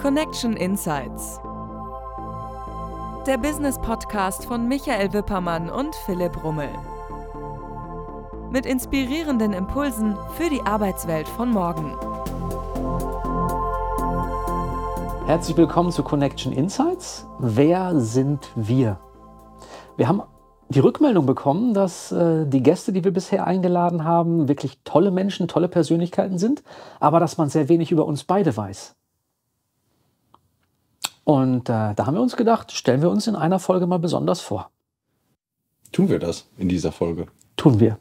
[0.00, 1.40] Connection Insights.
[3.26, 6.68] Der Business Podcast von Michael Wippermann und Philipp Rummel.
[8.52, 11.96] Mit inspirierenden Impulsen für die Arbeitswelt von morgen.
[15.26, 17.26] Herzlich willkommen zu Connection Insights.
[17.40, 19.00] Wer sind wir?
[19.96, 20.22] Wir haben
[20.68, 25.48] die Rückmeldung bekommen, dass äh, die Gäste, die wir bisher eingeladen haben, wirklich tolle Menschen,
[25.48, 26.62] tolle Persönlichkeiten sind,
[27.00, 28.94] aber dass man sehr wenig über uns beide weiß.
[31.28, 34.40] Und äh, da haben wir uns gedacht, stellen wir uns in einer Folge mal besonders
[34.40, 34.70] vor.
[35.92, 37.26] Tun wir das in dieser Folge?
[37.54, 37.98] Tun wir.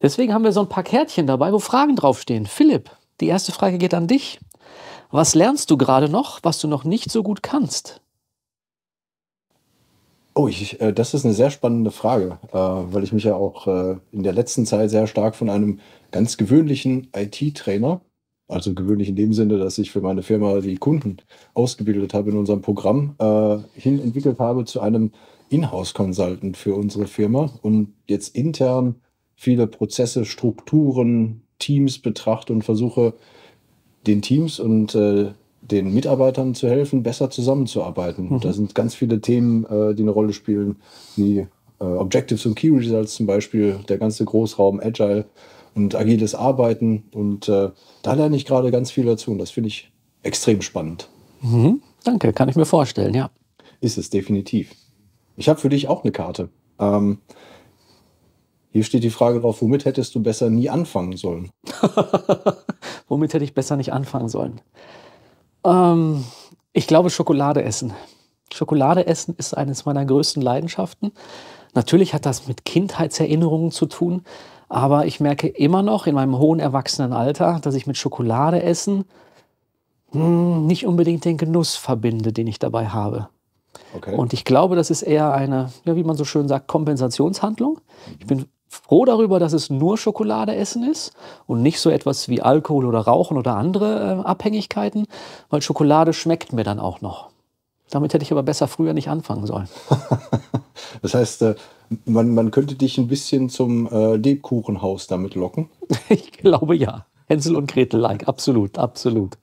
[0.00, 2.46] Deswegen haben wir so ein paar Kärtchen dabei, wo Fragen draufstehen.
[2.46, 2.88] Philipp,
[3.20, 4.38] die erste Frage geht an dich.
[5.10, 8.00] Was lernst du gerade noch, was du noch nicht so gut kannst?
[10.32, 13.66] Oh, ich, äh, das ist eine sehr spannende Frage, äh, weil ich mich ja auch
[13.66, 15.80] äh, in der letzten Zeit sehr stark von einem
[16.12, 18.00] ganz gewöhnlichen IT-Trainer,
[18.50, 21.18] also gewöhnlich in dem Sinne, dass ich für meine Firma die Kunden
[21.54, 25.12] ausgebildet habe in unserem Programm, äh, hin entwickelt habe zu einem
[25.48, 28.96] Inhouse-Consultant für unsere Firma und jetzt intern
[29.34, 33.14] viele Prozesse, Strukturen, Teams betrachte und versuche,
[34.06, 35.30] den Teams und äh,
[35.62, 38.30] den Mitarbeitern zu helfen, besser zusammenzuarbeiten.
[38.30, 38.40] Mhm.
[38.40, 40.76] Da sind ganz viele Themen, äh, die eine Rolle spielen,
[41.16, 41.46] wie
[41.80, 45.26] äh, Objectives und Key Results zum Beispiel, der ganze Großraum Agile
[45.80, 47.04] und agiles Arbeiten.
[47.12, 47.70] Und äh,
[48.02, 49.90] da lerne ich gerade ganz viel dazu und das finde ich
[50.22, 51.08] extrem spannend.
[51.40, 51.82] Mhm.
[52.04, 53.30] Danke, kann ich mir vorstellen, ja.
[53.80, 54.72] Ist es definitiv.
[55.36, 56.50] Ich habe für dich auch eine Karte.
[56.78, 57.18] Ähm,
[58.72, 61.50] hier steht die Frage drauf, womit hättest du besser nie anfangen sollen?
[63.08, 64.60] womit hätte ich besser nicht anfangen sollen?
[65.64, 66.24] Ähm,
[66.72, 67.92] ich glaube, Schokolade essen.
[68.52, 71.12] Schokolade essen ist eines meiner größten Leidenschaften.
[71.74, 74.24] Natürlich hat das mit Kindheitserinnerungen zu tun,
[74.70, 79.04] aber ich merke immer noch in meinem hohen Erwachsenenalter, dass ich mit Schokolade essen
[80.12, 83.28] hm, nicht unbedingt den Genuss verbinde, den ich dabei habe.
[83.96, 84.14] Okay.
[84.14, 87.80] Und ich glaube, das ist eher eine, ja, wie man so schön sagt, Kompensationshandlung.
[88.20, 91.14] Ich bin froh darüber, dass es nur Schokolade essen ist
[91.48, 95.06] und nicht so etwas wie Alkohol oder Rauchen oder andere äh, Abhängigkeiten,
[95.48, 97.29] weil Schokolade schmeckt mir dann auch noch.
[97.90, 99.68] Damit hätte ich aber besser früher nicht anfangen sollen.
[101.02, 101.54] das heißt, äh,
[102.04, 105.68] man, man könnte dich ein bisschen zum äh, Lebkuchenhaus damit locken?
[106.08, 107.06] ich glaube ja.
[107.26, 109.38] Hänsel und Gretel-like, absolut, absolut.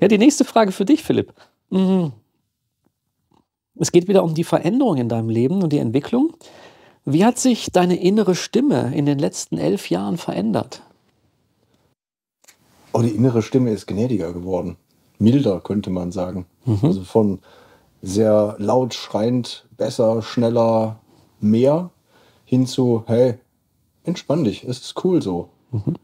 [0.00, 1.32] Ja, die nächste Frage für dich, Philipp.
[1.70, 2.12] Mhm.
[3.78, 6.34] Es geht wieder um die Veränderung in deinem Leben und die Entwicklung.
[7.06, 10.82] Wie hat sich deine innere Stimme in den letzten elf Jahren verändert?
[12.92, 14.76] Oh, die innere Stimme ist gnädiger geworden.
[15.18, 16.46] Milder, könnte man sagen.
[16.64, 16.80] Mhm.
[16.82, 17.38] Also von
[18.02, 21.00] sehr laut schreiend, besser, schneller,
[21.40, 21.90] mehr
[22.44, 23.34] hin zu, hey,
[24.04, 25.50] entspann dich, es ist cool so.
[25.72, 25.96] Mhm.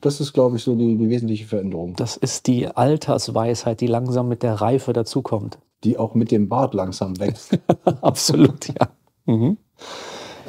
[0.00, 1.96] Das ist, glaube ich, so die, die, wesentliche Veränderung.
[1.96, 5.58] Das ist die Altersweisheit, die langsam mit der Reife dazukommt.
[5.82, 7.58] Die auch mit dem Bart langsam wächst.
[8.02, 8.90] Absolut, ja.
[9.24, 9.56] Mhm.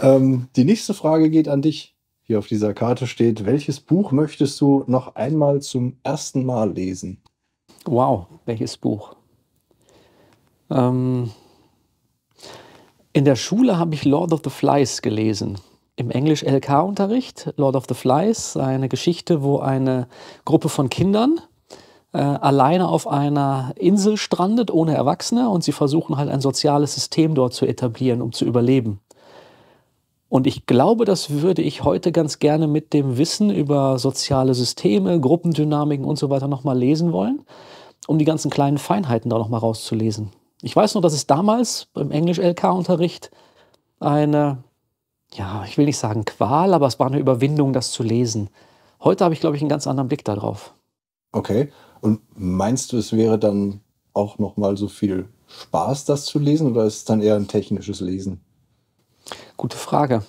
[0.02, 1.96] Ähm, die nächste Frage geht an dich.
[2.24, 7.22] Hier auf dieser Karte steht, welches Buch möchtest du noch einmal zum ersten Mal lesen?
[7.86, 9.16] Wow, welches Buch?
[10.70, 11.32] Ähm,
[13.14, 15.58] in der Schule habe ich Lord of the Flies gelesen.
[15.96, 20.08] Im Englisch-LK-Unterricht, Lord of the Flies, eine Geschichte, wo eine
[20.44, 21.40] Gruppe von Kindern
[22.12, 27.36] äh, alleine auf einer Insel strandet, ohne Erwachsene, und sie versuchen halt ein soziales System
[27.36, 29.00] dort zu etablieren, um zu überleben.
[30.28, 35.20] Und ich glaube, das würde ich heute ganz gerne mit dem Wissen über soziale Systeme,
[35.20, 37.42] Gruppendynamiken und so weiter nochmal lesen wollen,
[38.08, 40.32] um die ganzen kleinen Feinheiten da nochmal rauszulesen.
[40.62, 43.32] Ich weiß nur, dass es damals beim Englisch-LK-Unterricht
[44.00, 44.64] eine,
[45.34, 48.50] ja, ich will nicht sagen Qual, aber es war eine Überwindung, das zu lesen.
[49.04, 50.74] Heute habe ich, glaube ich, einen ganz anderen Blick darauf.
[51.32, 51.72] Okay.
[52.02, 53.82] Und meinst du, es wäre dann
[54.14, 58.00] auch nochmal so viel Spaß, das zu lesen, oder ist es dann eher ein technisches
[58.00, 58.42] Lesen?
[59.58, 60.24] Gute Frage.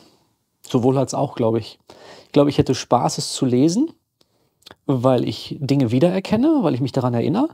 [0.69, 1.79] Sowohl als auch, glaube ich.
[2.27, 3.93] Ich glaube, ich hätte Spaß, es zu lesen,
[4.87, 7.51] weil ich Dinge wiedererkenne, weil ich mich daran erinnere.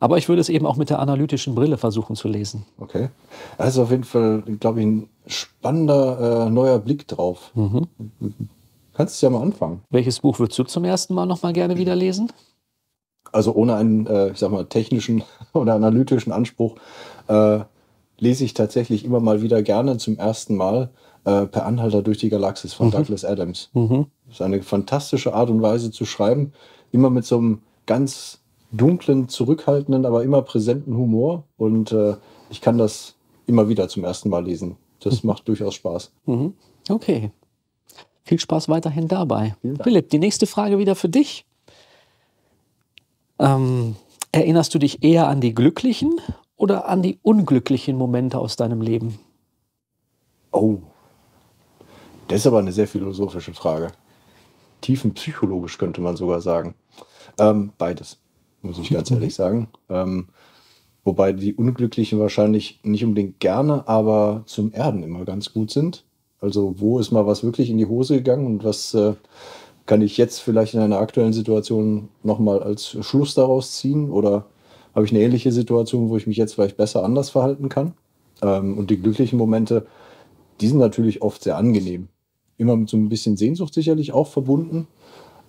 [0.00, 2.64] Aber ich würde es eben auch mit der analytischen Brille versuchen zu lesen.
[2.78, 3.08] Okay.
[3.56, 7.50] Also auf jeden Fall, glaube ich, ein spannender äh, neuer Blick drauf.
[7.54, 7.88] Mhm.
[8.94, 9.82] Kannst du ja mal anfangen.
[9.90, 12.32] Welches Buch würdest du zum ersten Mal noch mal gerne wieder lesen?
[13.32, 16.76] Also ohne einen, äh, ich sag mal, technischen oder analytischen Anspruch.
[17.26, 17.60] Äh,
[18.18, 20.90] lese ich tatsächlich immer mal wieder gerne zum ersten Mal
[21.24, 22.92] äh, Per Anhalter durch die Galaxis von mhm.
[22.92, 23.70] Douglas Adams.
[23.74, 24.06] Mhm.
[24.26, 26.52] Das ist eine fantastische Art und Weise zu schreiben,
[26.92, 31.44] immer mit so einem ganz dunklen, zurückhaltenden, aber immer präsenten Humor.
[31.56, 32.16] Und äh,
[32.50, 33.14] ich kann das
[33.46, 34.76] immer wieder zum ersten Mal lesen.
[35.00, 35.28] Das mhm.
[35.28, 36.12] macht durchaus Spaß.
[36.26, 36.54] Mhm.
[36.88, 37.30] Okay.
[38.24, 39.56] Viel Spaß weiterhin dabei.
[39.82, 41.46] Philipp, die nächste Frage wieder für dich.
[43.38, 43.96] Ähm,
[44.32, 46.20] Erinnerst du dich eher an die glücklichen
[46.56, 49.18] oder an die unglücklichen Momente aus deinem Leben?
[50.52, 50.78] Oh,
[52.28, 53.92] das ist aber eine sehr philosophische Frage.
[54.82, 56.74] Tiefenpsychologisch könnte man sogar sagen.
[57.38, 58.18] Ähm, beides,
[58.62, 59.68] muss ich ganz ehrlich sagen.
[59.88, 60.28] Ähm,
[61.04, 66.04] wobei die Unglücklichen wahrscheinlich nicht unbedingt gerne, aber zum Erden immer ganz gut sind.
[66.40, 69.14] Also wo ist mal was wirklich in die Hose gegangen und was äh,
[69.86, 74.10] kann ich jetzt vielleicht in einer aktuellen Situation nochmal als Schluss daraus ziehen?
[74.10, 74.46] Oder
[74.94, 77.94] habe ich eine ähnliche Situation, wo ich mich jetzt vielleicht besser anders verhalten kann?
[78.42, 79.86] Ähm, und die glücklichen Momente,
[80.60, 82.08] die sind natürlich oft sehr angenehm.
[82.58, 84.86] Immer mit so ein bisschen Sehnsucht sicherlich auch verbunden.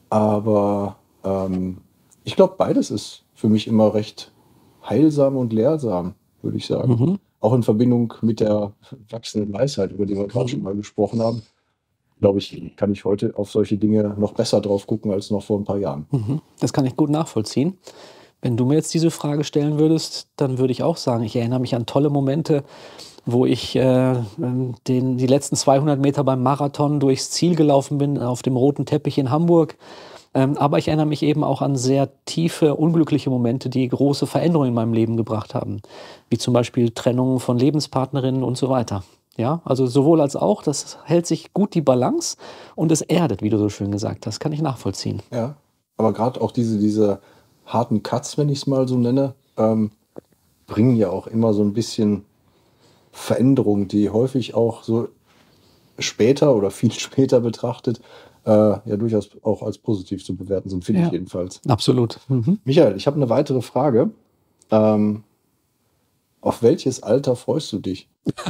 [0.10, 1.80] Aber ähm,
[2.24, 4.32] ich glaube, beides ist für mich immer recht
[4.88, 6.92] heilsam und lehrsam, würde ich sagen.
[6.92, 7.20] Mhm.
[7.40, 8.74] Auch in Verbindung mit der
[9.10, 11.42] wachsenden Weisheit, über die wir gerade schon mal gesprochen haben,
[12.20, 15.58] glaube ich, kann ich heute auf solche Dinge noch besser drauf gucken als noch vor
[15.58, 16.06] ein paar Jahren.
[16.12, 16.42] Mhm.
[16.60, 17.78] Das kann ich gut nachvollziehen.
[18.42, 21.60] Wenn du mir jetzt diese Frage stellen würdest, dann würde ich auch sagen, ich erinnere
[21.60, 22.64] mich an tolle Momente,
[23.26, 24.16] wo ich äh,
[24.88, 29.18] den, die letzten 200 Meter beim Marathon durchs Ziel gelaufen bin, auf dem roten Teppich
[29.18, 29.78] in Hamburg.
[30.34, 34.70] Ähm, aber ich erinnere mich eben auch an sehr tiefe, unglückliche Momente, die große Veränderungen
[34.70, 35.82] in meinem Leben gebracht haben.
[36.30, 39.04] Wie zum Beispiel Trennungen von Lebenspartnerinnen und so weiter.
[39.38, 42.36] Ja, also sowohl als auch, das hält sich gut die Balance
[42.76, 45.22] und es erdet, wie du so schön gesagt hast, kann ich nachvollziehen.
[45.32, 45.56] Ja,
[45.98, 47.22] aber gerade auch diese, diese
[47.66, 49.92] harten Cuts, wenn ich es mal so nenne, ähm,
[50.68, 52.26] bringen ja auch immer so ein bisschen
[53.12, 55.08] Veränderung, die häufig auch so
[55.98, 58.02] später oder viel später betrachtet
[58.50, 61.08] äh, ja durchaus auch als positiv zu bewerten sind, finde Ja.
[61.08, 61.62] ich jedenfalls.
[61.68, 62.20] Absolut.
[62.28, 62.60] Mhm.
[62.64, 64.12] Michael, ich habe eine weitere Frage.
[64.72, 65.24] Ähm,
[66.42, 68.08] auf welches Alter freust du dich?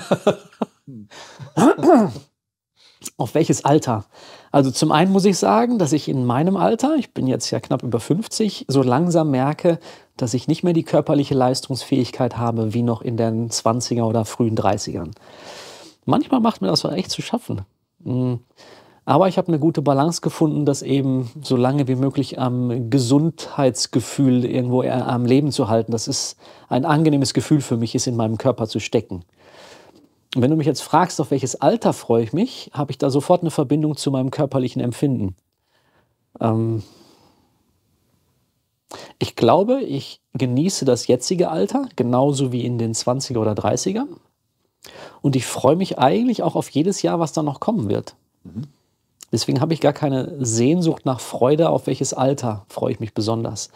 [3.17, 4.05] Auf welches Alter?
[4.51, 7.61] Also zum einen muss ich sagen, dass ich in meinem Alter, ich bin jetzt ja
[7.61, 9.79] knapp über 50, so langsam merke,
[10.17, 14.57] dass ich nicht mehr die körperliche Leistungsfähigkeit habe wie noch in den 20er oder frühen
[14.57, 15.11] 30ern.
[16.05, 17.61] Manchmal macht mir das echt zu schaffen.
[19.05, 24.45] Aber ich habe eine gute Balance gefunden, das eben so lange wie möglich am Gesundheitsgefühl
[24.45, 25.91] irgendwo eher am Leben zu halten.
[25.91, 26.37] Das ist
[26.67, 29.23] ein angenehmes Gefühl für mich, ist in meinem Körper zu stecken.
[30.35, 33.09] Und wenn du mich jetzt fragst, auf welches Alter freue ich mich, habe ich da
[33.09, 35.35] sofort eine Verbindung zu meinem körperlichen Empfinden.
[36.39, 36.83] Ähm
[39.17, 44.05] ich glaube, ich genieße das jetzige Alter genauso wie in den 20er oder 30er.
[45.21, 48.15] Und ich freue mich eigentlich auch auf jedes Jahr, was da noch kommen wird.
[49.31, 53.69] Deswegen habe ich gar keine Sehnsucht nach Freude, auf welches Alter freue ich mich besonders.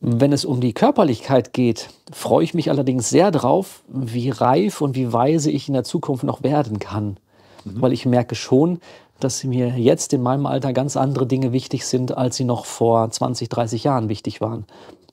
[0.00, 4.94] Wenn es um die Körperlichkeit geht, freue ich mich allerdings sehr drauf, wie reif und
[4.94, 7.16] wie weise ich in der Zukunft noch werden kann.
[7.64, 8.78] Weil ich merke schon,
[9.18, 13.10] dass mir jetzt in meinem Alter ganz andere Dinge wichtig sind, als sie noch vor
[13.10, 14.66] 20, 30 Jahren wichtig waren.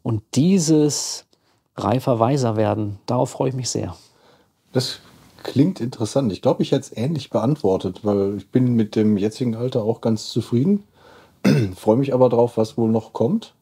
[0.03, 1.25] Und dieses
[1.75, 3.95] reifer, weiser werden, darauf freue ich mich sehr.
[4.71, 4.99] Das
[5.45, 6.31] klingt interessant.
[6.33, 10.01] Ich glaube, ich hätte es ähnlich beantwortet, weil ich bin mit dem jetzigen Alter auch
[10.01, 10.83] ganz zufrieden.
[11.75, 13.53] Freue mich aber drauf, was wohl noch kommt.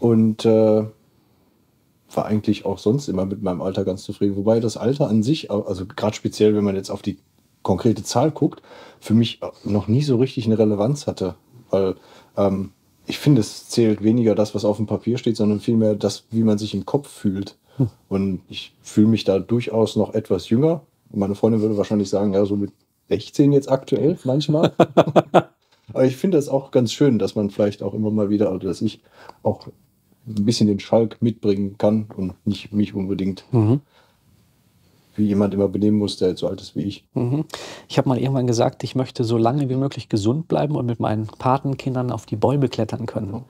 [0.00, 0.84] Und äh,
[2.12, 4.36] war eigentlich auch sonst immer mit meinem Alter ganz zufrieden.
[4.36, 7.18] Wobei das Alter an sich, also gerade speziell, wenn man jetzt auf die
[7.62, 8.60] konkrete Zahl guckt,
[8.98, 11.36] für mich noch nie so richtig eine Relevanz hatte.
[11.70, 11.94] Weil
[12.36, 12.72] ähm,
[13.06, 16.42] ich finde, es zählt weniger das, was auf dem Papier steht, sondern vielmehr das, wie
[16.42, 17.56] man sich im Kopf fühlt.
[18.08, 20.82] Und ich fühle mich da durchaus noch etwas jünger.
[21.10, 22.72] Meine Freundin würde wahrscheinlich sagen, ja, so mit
[23.08, 24.72] 16 jetzt aktuell manchmal.
[25.92, 28.66] Aber ich finde es auch ganz schön, dass man vielleicht auch immer mal wieder, also
[28.66, 29.02] dass ich
[29.42, 29.66] auch
[30.26, 33.44] ein bisschen den Schalk mitbringen kann und nicht mich unbedingt
[35.14, 37.04] wie jemand immer benehmen muss, der jetzt so alt ist wie ich.
[37.14, 37.44] Mhm.
[37.88, 41.00] Ich habe mal irgendwann gesagt, ich möchte so lange wie möglich gesund bleiben und mit
[41.00, 43.34] meinen Patenkindern auf die Bäume klettern können.
[43.34, 43.40] Äh,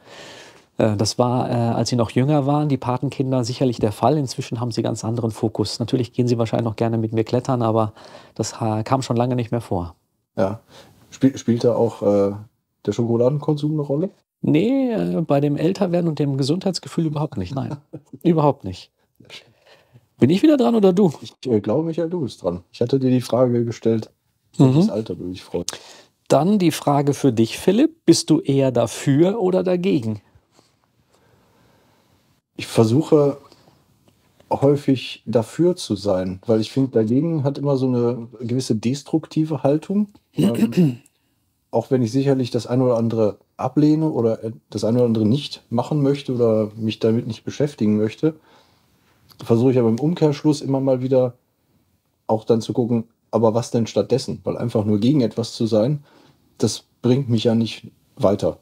[0.79, 4.17] Das war, äh, als sie noch jünger waren, die Patenkinder sicherlich der Fall.
[4.17, 5.79] Inzwischen haben sie ganz anderen Fokus.
[5.79, 7.93] Natürlich gehen sie wahrscheinlich noch gerne mit mir klettern, aber
[8.35, 9.95] das ha- kam schon lange nicht mehr vor.
[10.37, 10.61] Ja.
[11.11, 12.33] Spiel, spielt da auch äh,
[12.87, 14.11] der Schokoladenkonsum eine Rolle?
[14.41, 17.55] Nee, äh, bei dem Älterwerden und dem Gesundheitsgefühl überhaupt nicht.
[17.55, 17.77] Nein,
[18.23, 18.91] überhaupt nicht.
[20.19, 21.13] Bin ich wieder dran oder du?
[21.21, 22.63] Ich äh, glaube, Michael, du bist dran.
[22.73, 24.11] Ich hatte dir die Frage gestellt,
[24.57, 25.79] welches Alter du dich freust.
[26.29, 28.05] Dann die Frage für dich, Philipp.
[28.07, 30.23] Bist du eher dafür oder dagegen?
[32.57, 33.39] Ich versuche
[34.51, 40.09] häufig dafür zu sein, weil ich finde, dagegen hat immer so eine gewisse destruktive Haltung.
[40.35, 40.99] Ähm,
[41.71, 45.27] auch wenn ich sicherlich das eine oder andere ablehne oder äh, das eine oder andere
[45.27, 48.35] nicht machen möchte oder mich damit nicht beschäftigen möchte,
[49.43, 51.35] versuche ich aber im Umkehrschluss immer mal wieder
[52.27, 54.41] auch dann zu gucken, aber was denn stattdessen?
[54.45, 56.05] Weil einfach nur gegen etwas zu sein,
[56.59, 58.59] das bringt mich ja nicht weiter.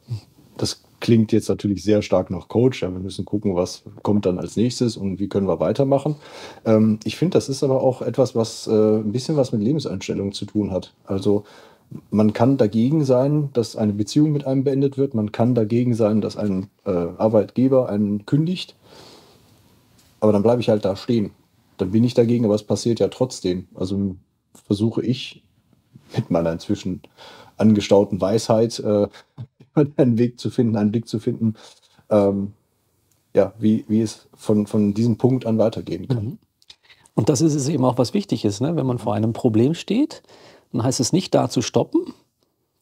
[0.57, 2.83] Das klingt jetzt natürlich sehr stark nach Coach.
[2.83, 6.17] Ja, wir müssen gucken, was kommt dann als nächstes und wie können wir weitermachen.
[6.65, 10.33] Ähm, ich finde, das ist aber auch etwas, was äh, ein bisschen was mit Lebenseinstellung
[10.33, 10.95] zu tun hat.
[11.05, 11.45] Also
[12.11, 15.15] man kann dagegen sein, dass eine Beziehung mit einem beendet wird.
[15.15, 18.77] Man kann dagegen sein, dass ein äh, Arbeitgeber einen kündigt.
[20.21, 21.33] Aber dann bleibe ich halt da stehen.
[21.79, 23.67] Dann bin ich dagegen, aber es passiert ja trotzdem.
[23.75, 24.15] Also
[24.67, 25.43] versuche ich
[26.15, 27.01] mit meiner inzwischen
[27.57, 29.09] angestauten Weisheit äh,
[29.97, 31.55] einen Weg zu finden, einen Blick zu finden,
[32.11, 32.53] ähm,
[33.35, 36.25] ja, wie, wie es von, von diesem Punkt an weitergehen kann.
[36.25, 36.39] Mhm.
[37.15, 38.77] Und das ist es eben auch, was wichtig ist, ne?
[38.77, 40.23] wenn man vor einem Problem steht,
[40.73, 42.15] dann heißt es nicht da zu stoppen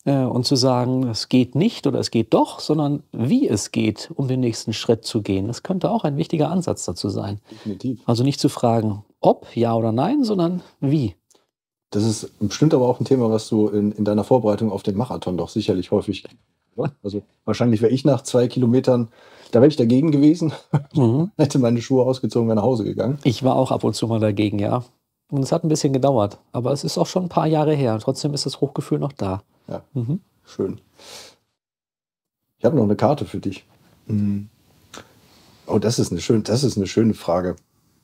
[0.05, 4.11] äh, und zu sagen, es geht nicht oder es geht doch, sondern wie es geht,
[4.15, 5.49] um den nächsten Schritt zu gehen.
[5.49, 7.41] Das könnte auch ein wichtiger Ansatz dazu sein.
[7.51, 8.01] Definitiv.
[8.07, 11.15] Also nicht zu fragen, ob, ja oder nein, sondern wie.
[11.91, 14.97] Das ist bestimmt aber auch ein Thema, was du in, in deiner Vorbereitung auf den
[14.97, 16.25] Marathon doch sicherlich häufig.
[17.03, 19.09] Also wahrscheinlich wäre ich nach zwei Kilometern,
[19.51, 20.53] da wäre ich dagegen gewesen,
[20.95, 21.31] mhm.
[21.37, 23.19] hätte meine Schuhe ausgezogen, wäre nach Hause gegangen.
[23.25, 24.85] Ich war auch ab und zu mal dagegen, ja.
[25.31, 27.99] Und es hat ein bisschen gedauert, aber es ist auch schon ein paar Jahre her.
[28.01, 29.43] Trotzdem ist das Hochgefühl noch da.
[29.69, 30.21] Ja, mhm.
[30.45, 30.81] schön.
[32.59, 33.65] Ich habe noch eine Karte für dich.
[34.07, 34.49] Mhm.
[35.67, 37.57] Oh, das ist, eine schön, das ist eine schöne Frage.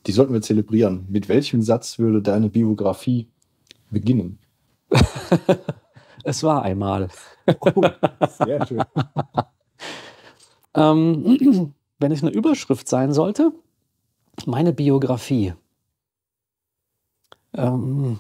[0.07, 1.07] Die sollten wir zelebrieren.
[1.09, 3.29] Mit welchem Satz würde deine Biografie
[3.91, 4.39] beginnen?
[6.25, 7.09] es war einmal.
[7.61, 7.83] Oh,
[8.45, 8.83] sehr schön.
[10.75, 13.53] ähm, wenn es eine Überschrift sein sollte,
[14.47, 15.55] meine Biografie.
[17.55, 18.19] Ähm,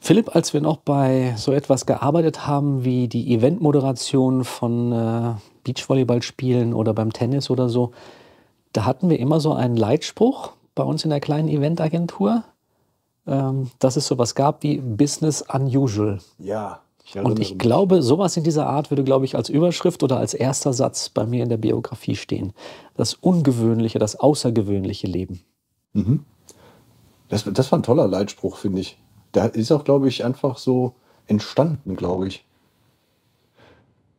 [0.00, 6.72] Philipp, als wir noch bei so etwas gearbeitet haben wie die Eventmoderation von äh, Beachvolleyballspielen
[6.72, 7.92] oder beim Tennis oder so,
[8.72, 12.44] da hatten wir immer so einen Leitspruch bei uns in der kleinen Eventagentur,
[13.26, 16.18] ähm, dass es sowas gab wie Business Unusual.
[16.38, 16.80] Ja.
[17.08, 20.34] Ich und ich glaube, sowas in dieser Art würde, glaube ich, als Überschrift oder als
[20.34, 22.52] erster Satz bei mir in der Biografie stehen.
[22.96, 25.40] Das ungewöhnliche, das außergewöhnliche Leben.
[25.94, 26.24] Mhm.
[27.28, 28.98] Das, das war ein toller Leitspruch, finde ich.
[29.34, 30.94] Der ist auch, glaube ich, einfach so
[31.26, 32.44] entstanden, glaube ich.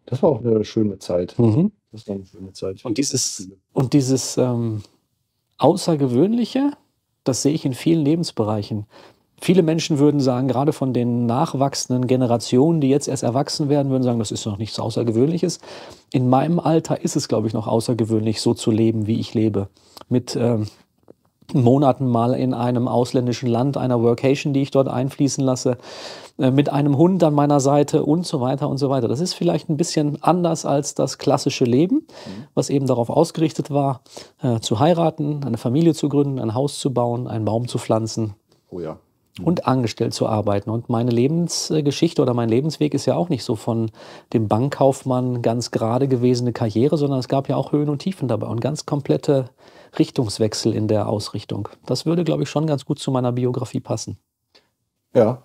[0.06, 1.38] Das war auch eine schöne Zeit.
[1.38, 1.72] Mhm.
[1.92, 2.84] Das war eine schöne Zeit.
[2.86, 4.82] Und dieses, und dieses ähm,
[5.58, 6.72] Außergewöhnliche,
[7.24, 8.86] das sehe ich in vielen Lebensbereichen.
[9.42, 14.04] Viele Menschen würden sagen, gerade von den nachwachsenden Generationen, die jetzt erst erwachsen werden, würden
[14.04, 15.60] sagen, das ist noch nichts Außergewöhnliches.
[16.12, 19.70] In meinem Alter ist es, glaube ich, noch außergewöhnlich, so zu leben, wie ich lebe.
[20.10, 20.68] Mit ähm,
[21.54, 25.78] Monaten mal in einem ausländischen Land, einer Workation, die ich dort einfließen lasse,
[26.38, 29.08] äh, mit einem Hund an meiner Seite und so weiter und so weiter.
[29.08, 32.46] Das ist vielleicht ein bisschen anders als das klassische Leben, mhm.
[32.54, 34.02] was eben darauf ausgerichtet war,
[34.42, 38.36] äh, zu heiraten, eine Familie zu gründen, ein Haus zu bauen, einen Baum zu pflanzen.
[38.70, 38.98] Oh ja.
[39.40, 39.46] Mhm.
[39.46, 40.70] Und angestellt zu arbeiten.
[40.70, 43.92] Und meine Lebensgeschichte oder mein Lebensweg ist ja auch nicht so von
[44.34, 48.48] dem Bankkaufmann ganz gerade gewesene Karriere, sondern es gab ja auch Höhen und Tiefen dabei
[48.48, 49.50] und ganz komplette
[49.98, 51.70] Richtungswechsel in der Ausrichtung.
[51.86, 54.18] Das würde, glaube ich, schon ganz gut zu meiner Biografie passen.
[55.14, 55.42] Ja.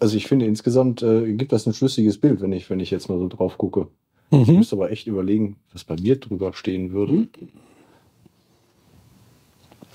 [0.00, 3.08] Also ich finde insgesamt äh, gibt das ein schlüssiges Bild, wenn ich, wenn ich jetzt
[3.08, 3.88] mal so drauf gucke.
[4.30, 4.42] Mhm.
[4.42, 7.28] Ich müsste aber echt überlegen, was bei mir drüber stehen würde.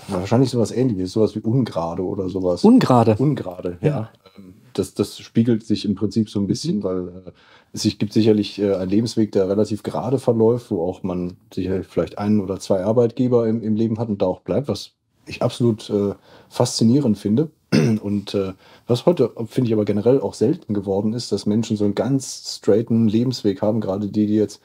[0.07, 2.63] Wahrscheinlich sowas ähnliches, sowas wie ungerade oder sowas.
[2.63, 3.15] Ungerade.
[3.19, 3.87] Ungerade, ja.
[3.87, 4.09] ja.
[4.37, 6.83] Ähm, das, das spiegelt sich im Prinzip so ein bisschen, mhm.
[6.83, 7.31] weil äh,
[7.73, 12.17] es gibt sicherlich äh, einen Lebensweg, der relativ gerade verläuft, wo auch man sicherlich vielleicht
[12.17, 14.91] einen oder zwei Arbeitgeber im, im Leben hat und da auch bleibt, was
[15.25, 16.13] ich absolut äh,
[16.49, 17.51] faszinierend finde.
[18.01, 18.53] Und äh,
[18.87, 22.57] was heute, finde ich aber generell auch selten geworden ist, dass Menschen so einen ganz
[22.57, 24.59] straighten Lebensweg haben, gerade die, die jetzt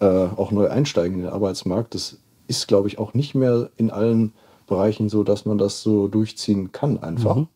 [0.00, 1.94] äh, auch neu einsteigen in den Arbeitsmarkt.
[1.94, 4.32] Das ist, glaube ich, auch nicht mehr in allen
[4.66, 7.36] Bereichen so, dass man das so durchziehen kann einfach.
[7.36, 7.48] Mhm.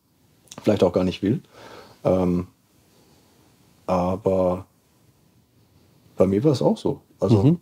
[0.61, 1.41] Vielleicht auch gar nicht will.
[2.03, 2.47] Ähm,
[3.85, 4.65] aber
[6.15, 7.01] bei mir war es auch so.
[7.19, 7.59] Also mhm.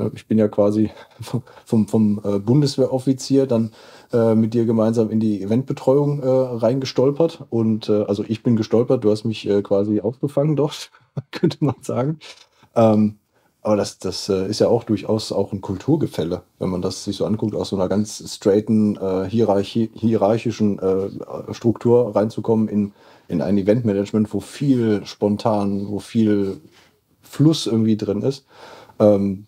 [0.00, 0.90] Ne, ich bin ja quasi
[1.64, 3.72] vom, vom, äh, Bundeswehroffizier dann
[4.12, 7.44] äh, mit dir gemeinsam in die Eventbetreuung äh, reingestolpert.
[7.50, 10.90] Und äh, also ich bin gestolpert, du hast mich äh, quasi aufgefangen dort,
[11.30, 12.18] könnte man sagen.
[12.74, 13.19] Ähm,
[13.62, 17.16] aber das, das äh, ist ja auch durchaus auch ein Kulturgefälle, wenn man das sich
[17.16, 21.10] so anguckt, aus so einer ganz straighten, äh, hierarchi hierarchischen äh,
[21.52, 22.92] Struktur reinzukommen in,
[23.28, 26.60] in ein Eventmanagement, wo viel spontan, wo viel
[27.20, 28.46] Fluss irgendwie drin ist.
[28.98, 29.46] Ähm,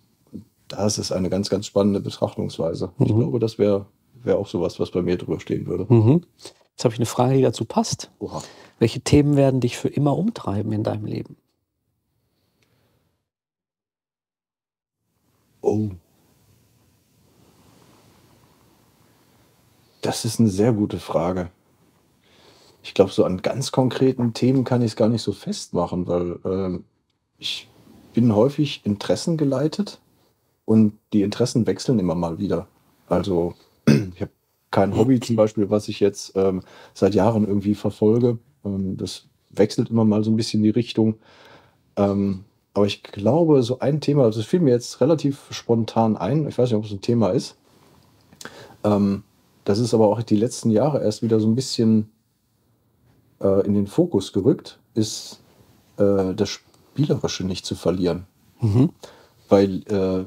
[0.68, 2.90] das ist eine ganz, ganz spannende Betrachtungsweise.
[2.98, 3.06] Mhm.
[3.06, 3.86] Ich glaube, das wäre
[4.22, 5.86] wär auch sowas, was bei mir drüber stehen würde.
[5.88, 6.22] Mhm.
[6.72, 8.10] Jetzt habe ich eine Frage, die dazu passt.
[8.18, 8.42] Oha.
[8.78, 11.36] Welche Themen werden dich für immer umtreiben in deinem Leben?
[15.72, 15.88] Oh.
[20.02, 21.50] Das ist eine sehr gute Frage.
[22.82, 26.38] Ich glaube, so an ganz konkreten Themen kann ich es gar nicht so festmachen, weil
[26.44, 26.84] ähm,
[27.38, 27.70] ich
[28.12, 29.98] bin häufig Interessen geleitet
[30.66, 32.68] und die Interessen wechseln immer mal wieder.
[33.08, 33.54] Also
[33.86, 34.32] ich habe
[34.70, 36.60] kein Hobby zum Beispiel, was ich jetzt ähm,
[36.92, 38.38] seit Jahren irgendwie verfolge.
[38.62, 41.14] Ähm, das wechselt immer mal so ein bisschen die Richtung.
[41.96, 46.48] Ähm, aber ich glaube, so ein Thema, also es fiel mir jetzt relativ spontan ein,
[46.48, 47.56] ich weiß nicht, ob es ein Thema ist.
[48.84, 49.22] Ähm,
[49.64, 52.10] das ist aber auch die letzten Jahre erst wieder so ein bisschen
[53.40, 55.40] äh, in den Fokus gerückt, ist
[55.98, 58.26] äh, das Spielerische nicht zu verlieren.
[58.60, 58.90] Mhm.
[59.48, 60.24] Weil äh,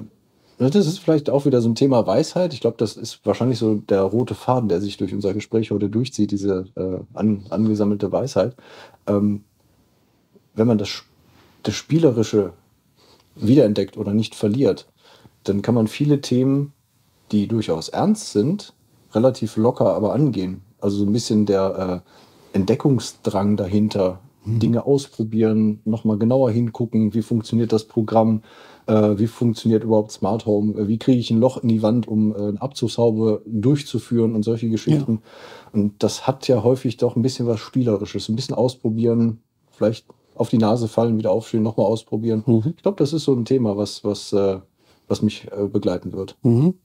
[0.57, 2.53] das ist vielleicht auch wieder so ein Thema Weisheit.
[2.53, 5.89] Ich glaube, das ist wahrscheinlich so der rote Faden, der sich durch unser Gespräch heute
[5.89, 8.55] durchzieht, diese äh, an, angesammelte Weisheit.
[9.07, 9.43] Ähm,
[10.53, 11.03] wenn man das,
[11.67, 12.53] das Spielerische
[13.35, 14.87] wiederentdeckt oder nicht verliert,
[15.43, 16.73] dann kann man viele Themen,
[17.31, 18.73] die durchaus ernst sind,
[19.13, 20.61] relativ locker aber angehen.
[20.79, 22.03] Also so ein bisschen der
[22.53, 24.59] äh, Entdeckungsdrang dahinter, mhm.
[24.59, 28.43] Dinge ausprobieren, nochmal genauer hingucken, wie funktioniert das Programm,
[28.87, 32.07] äh, wie funktioniert überhaupt Smart Home, äh, wie kriege ich ein Loch in die Wand,
[32.07, 35.13] um äh, eine Abzugshaube durchzuführen und solche Geschichten.
[35.13, 35.79] Ja.
[35.81, 39.39] Und das hat ja häufig doch ein bisschen was Spielerisches, ein bisschen ausprobieren,
[39.71, 40.05] vielleicht
[40.35, 42.43] auf die Nase fallen, wieder aufstehen, nochmal ausprobieren.
[42.45, 42.73] Mhm.
[42.75, 44.59] Ich glaube, das ist so ein Thema, was, was, äh,
[45.07, 46.37] was mich äh, begleiten wird.
[46.43, 46.75] Mhm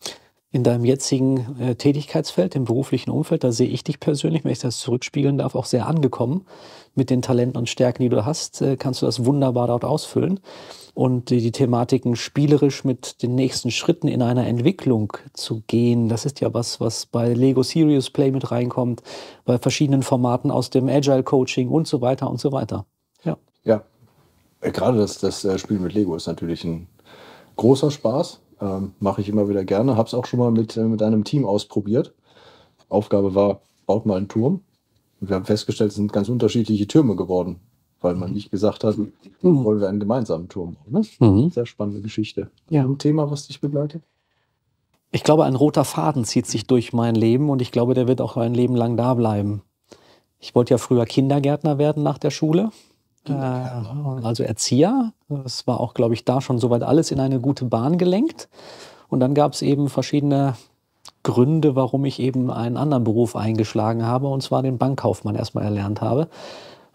[0.52, 4.59] in deinem jetzigen äh, Tätigkeitsfeld, im beruflichen Umfeld, da sehe ich dich persönlich, wenn ich
[4.59, 6.45] das zurückspiegeln darf, auch sehr angekommen.
[6.97, 10.40] Mit den Talenten und Stärken, die du hast, äh, kannst du das wunderbar dort ausfüllen.
[10.92, 16.26] Und die, die Thematiken spielerisch mit den nächsten Schritten in einer Entwicklung zu gehen, das
[16.26, 19.04] ist ja was, was bei Lego Serious Play mit reinkommt,
[19.45, 22.87] bei verschiedenen Formaten aus dem Agile Coaching und so weiter und so weiter.
[24.61, 26.87] Äh, gerade das, das äh, Spiel mit Lego ist natürlich ein
[27.57, 29.97] großer Spaß ähm, Mache ich immer wieder gerne.
[29.97, 32.14] Habe es auch schon mal mit, äh, mit einem Team ausprobiert.
[32.88, 34.62] Aufgabe war, baut mal einen Turm.
[35.21, 37.61] Und wir haben festgestellt, es sind ganz unterschiedliche Türme geworden,
[38.00, 39.12] weil man nicht gesagt hat, mhm.
[39.64, 41.05] wollen wir einen gemeinsamen Turm bauen.
[41.21, 41.26] Ne?
[41.26, 41.50] Mhm.
[41.50, 42.50] Sehr spannende Geschichte.
[42.69, 42.85] Ja.
[42.85, 44.02] Ein Thema, was dich begleitet?
[45.12, 48.20] Ich glaube, ein roter Faden zieht sich durch mein Leben und ich glaube, der wird
[48.20, 49.62] auch ein Leben lang da bleiben.
[50.38, 52.70] Ich wollte ja früher Kindergärtner werden nach der Schule.
[53.28, 55.12] Äh, also Erzieher.
[55.44, 58.48] Es war auch, glaube ich, da schon soweit alles in eine gute Bahn gelenkt.
[59.09, 60.54] Und dann gab es eben verschiedene
[61.22, 66.00] Gründe, warum ich eben einen anderen Beruf eingeschlagen habe, und zwar den Bankkaufmann erstmal erlernt
[66.00, 66.28] habe.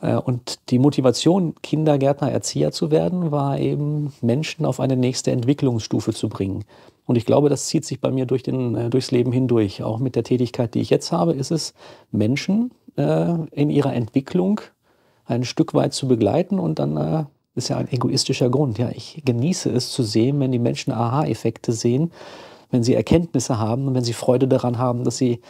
[0.01, 6.13] Äh, und die Motivation, Kindergärtner, Erzieher zu werden, war eben, Menschen auf eine nächste Entwicklungsstufe
[6.13, 6.65] zu bringen.
[7.05, 9.83] Und ich glaube, das zieht sich bei mir durch den, äh, durchs Leben hindurch.
[9.83, 11.73] Auch mit der Tätigkeit, die ich jetzt habe, ist es,
[12.11, 14.61] Menschen äh, in ihrer Entwicklung
[15.25, 17.23] ein Stück weit zu begleiten und dann äh,
[17.55, 18.77] ist ja ein egoistischer Grund.
[18.77, 22.11] Ja, ich genieße es zu sehen, wenn die Menschen Aha-Effekte sehen,
[22.71, 25.41] wenn sie Erkenntnisse haben und wenn sie Freude daran haben, dass sie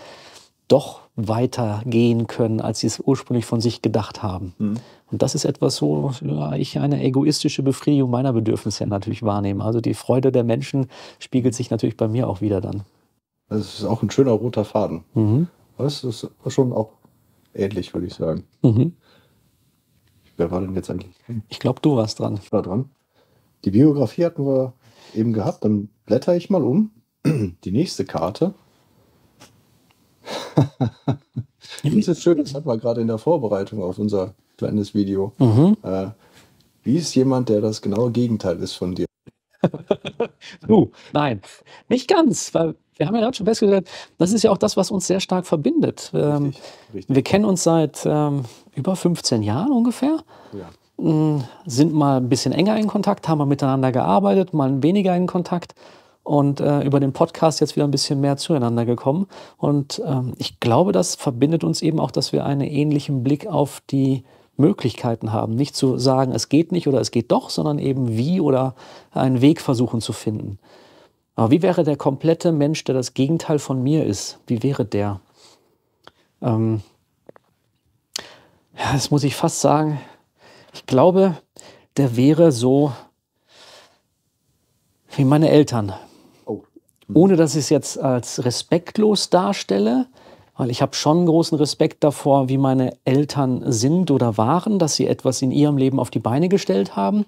[0.67, 4.53] doch weitergehen können, als sie es ursprünglich von sich gedacht haben.
[4.57, 4.77] Mhm.
[5.11, 9.63] Und das ist etwas, wo ja, ich eine egoistische Befriedigung meiner Bedürfnisse natürlich wahrnehme.
[9.63, 10.88] Also die Freude der Menschen
[11.19, 12.83] spiegelt sich natürlich bei mir auch wieder dann.
[13.49, 15.03] Das ist auch ein schöner roter Faden.
[15.13, 15.47] Mhm.
[15.77, 16.89] Das ist schon auch
[17.53, 18.43] ähnlich, würde ich sagen.
[18.63, 18.93] Mhm.
[20.38, 21.15] Wer war denn jetzt eigentlich?
[21.50, 22.39] Ich glaube, du warst dran.
[22.41, 22.89] Ich war dran.
[23.63, 24.74] Die Biografie hatten wir
[25.13, 25.63] eben gehabt.
[25.63, 26.91] Dann blätter ich mal um.
[27.26, 28.54] Die nächste Karte.
[31.84, 35.34] das ist schön, das hatten wir gerade in der Vorbereitung auf unser kleines Video.
[35.38, 35.78] Mhm.
[35.84, 36.08] Äh,
[36.84, 39.06] wie ist jemand, der das genaue Gegenteil ist von dir?
[40.67, 41.41] du, nein,
[41.89, 44.91] nicht ganz, weil wir haben ja gerade schon festgestellt, das ist ja auch das, was
[44.91, 46.12] uns sehr stark verbindet.
[46.13, 47.15] Ähm, richtig, richtig.
[47.15, 48.43] Wir kennen uns seit ähm,
[48.75, 50.19] über 15 Jahren ungefähr.
[50.53, 51.03] Ja.
[51.03, 55.27] Mm, sind mal ein bisschen enger in Kontakt, haben mal miteinander gearbeitet, mal weniger in
[55.27, 55.75] Kontakt
[56.23, 59.27] und äh, über den Podcast jetzt wieder ein bisschen mehr zueinander gekommen.
[59.58, 63.81] Und ähm, ich glaube, das verbindet uns eben auch, dass wir einen ähnlichen Blick auf
[63.91, 64.23] die
[64.58, 65.55] Möglichkeiten haben.
[65.55, 68.73] Nicht zu sagen, es geht nicht oder es geht doch, sondern eben wie oder
[69.12, 70.58] einen Weg versuchen zu finden.
[71.36, 74.39] Aber wie wäre der komplette Mensch, der das Gegenteil von mir ist?
[74.48, 75.19] Wie wäre der?
[76.41, 76.82] Ähm
[78.78, 80.00] ja, das muss ich fast sagen.
[80.74, 81.38] Ich glaube,
[81.98, 82.91] der wäre so
[85.15, 85.93] wie meine Eltern.
[86.45, 86.63] Oh.
[87.13, 90.08] Ohne dass ich es jetzt als respektlos darstelle,
[90.58, 95.08] weil ich habe schon großen Respekt davor, wie meine Eltern sind oder waren, dass sie
[95.08, 97.26] etwas in ihrem Leben auf die Beine gestellt haben.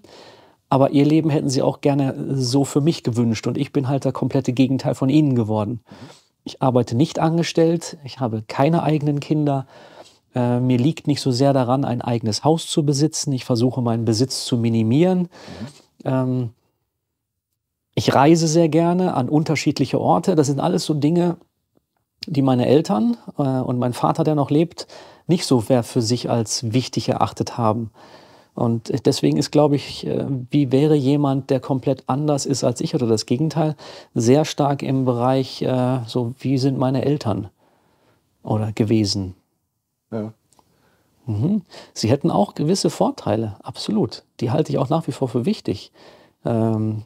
[0.69, 4.05] Aber ihr Leben hätten sie auch gerne so für mich gewünscht und ich bin halt
[4.05, 5.81] der komplette Gegenteil von ihnen geworden.
[6.43, 9.67] Ich arbeite nicht angestellt, ich habe keine eigenen Kinder.
[10.35, 13.31] Äh, mir liegt nicht so sehr daran, ein eigenes Haus zu besitzen.
[13.33, 15.29] Ich versuche meinen Besitz zu minimieren.
[16.03, 16.51] Ähm,
[17.95, 20.35] ich reise sehr gerne an unterschiedliche Orte.
[20.35, 21.37] Das sind alles so Dinge,
[22.27, 24.87] die meine Eltern äh, und mein Vater, der noch lebt,
[25.27, 27.91] nicht so für sich als wichtig erachtet haben.
[28.57, 32.95] Und deswegen ist, glaube ich, äh, wie wäre jemand, der komplett anders ist als ich
[32.95, 33.75] oder das Gegenteil,
[34.15, 37.49] sehr stark im Bereich, äh, so wie sind meine Eltern
[38.41, 39.35] oder gewesen.
[40.11, 40.33] Ja.
[41.27, 41.61] Mhm.
[41.93, 44.23] Sie hätten auch gewisse Vorteile, absolut.
[44.39, 45.91] Die halte ich auch nach wie vor für wichtig.
[46.43, 47.03] Ähm,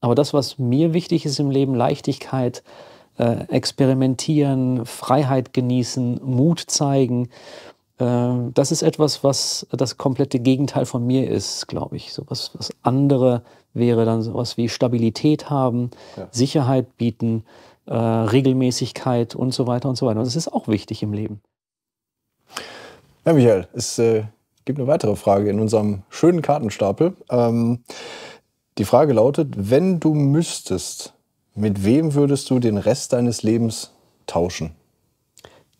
[0.00, 2.62] aber das, was mir wichtig ist im Leben, Leichtigkeit,
[3.18, 7.28] äh, experimentieren, Freiheit genießen, Mut zeigen,
[7.98, 12.12] das ist etwas, was das komplette Gegenteil von mir ist, glaube ich.
[12.12, 13.42] So was, was andere
[13.74, 16.26] wäre dann sowas wie Stabilität haben, ja.
[16.30, 17.44] Sicherheit bieten,
[17.86, 20.20] äh, Regelmäßigkeit und so weiter und so weiter.
[20.20, 21.40] Und das ist auch wichtig im Leben.
[23.24, 24.24] Ja, Michael, es äh,
[24.64, 27.16] gibt eine weitere Frage in unserem schönen Kartenstapel.
[27.30, 27.84] Ähm,
[28.78, 31.14] die Frage lautet, wenn du müsstest,
[31.54, 33.92] mit wem würdest du den Rest deines Lebens
[34.26, 34.74] tauschen?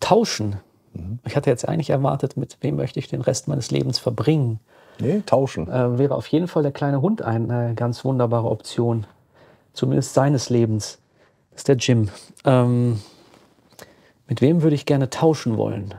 [0.01, 0.61] Tauschen?
[0.94, 1.18] Mhm.
[1.24, 4.61] Ich hatte jetzt eigentlich erwartet, mit wem möchte ich den Rest meines Lebens verbringen.
[4.98, 5.68] Nee, tauschen.
[5.68, 9.07] Äh, wäre auf jeden Fall der kleine Hund eine ganz wunderbare Option.
[9.72, 10.98] Zumindest seines Lebens.
[11.50, 12.09] Das ist der Jim.
[12.44, 13.00] Ähm,
[14.28, 15.94] mit wem würde ich gerne tauschen wollen?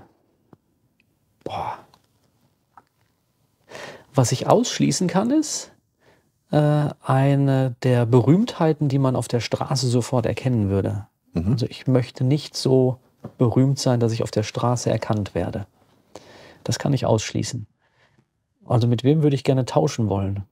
[1.44, 1.78] Boah.
[4.16, 5.72] Was ich ausschließen kann, ist
[6.52, 11.08] äh, eine der Berühmtheiten, die man auf der Straße sofort erkennen würde.
[11.34, 11.54] Mhm.
[11.54, 13.00] Also ich möchte nicht so
[13.38, 15.68] berühmt sein, dass ich auf der Straße erkannt werde.
[16.64, 17.68] Das kann ich ausschließen.
[18.66, 20.44] Also mit wem würde ich gerne tauschen wollen?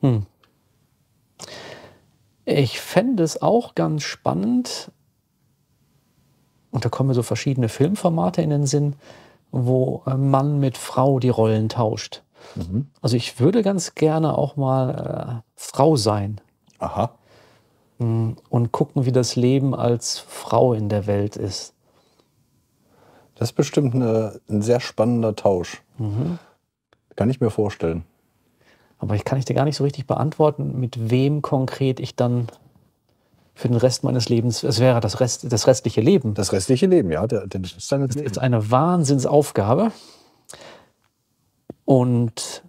[0.00, 0.26] Hm.
[2.44, 4.90] Ich fände es auch ganz spannend,
[6.70, 8.96] und da kommen mir so verschiedene Filmformate in den Sinn,
[9.50, 12.22] wo Mann mit Frau die Rollen tauscht.
[12.54, 12.88] Mhm.
[13.00, 16.40] Also ich würde ganz gerne auch mal äh, Frau sein.
[16.78, 17.14] Aha.
[17.98, 21.72] Und gucken, wie das Leben als Frau in der Welt ist.
[23.36, 25.82] Das ist bestimmt eine, ein sehr spannender Tausch.
[25.98, 26.38] Mhm.
[27.16, 28.04] Kann ich mir vorstellen.
[28.98, 32.48] Aber ich kann ich dir gar nicht so richtig beantworten, mit wem konkret ich dann
[33.54, 36.34] für den Rest meines Lebens, es wäre das, Rest, das restliche Leben.
[36.34, 37.26] Das restliche Leben, ja.
[37.26, 39.92] Der, der ist das ist eine Wahnsinnsaufgabe.
[41.86, 42.62] Und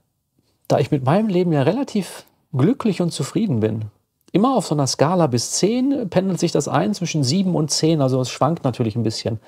[0.70, 3.86] da ich mit meinem Leben ja relativ glücklich und zufrieden bin,
[4.32, 8.02] immer auf so einer Skala bis 10 pendelt sich das ein zwischen 7 und 10,
[8.02, 9.40] also es schwankt natürlich ein bisschen.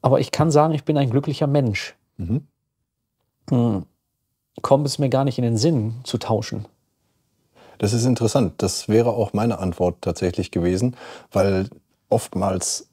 [0.00, 1.94] Aber ich kann sagen, ich bin ein glücklicher Mensch.
[2.16, 2.46] Mhm.
[3.50, 3.86] Hm.
[4.60, 6.66] Kommt es mir gar nicht in den Sinn zu tauschen.
[7.78, 8.54] Das ist interessant.
[8.58, 10.96] Das wäre auch meine Antwort tatsächlich gewesen,
[11.32, 11.68] weil
[12.08, 12.88] oftmals,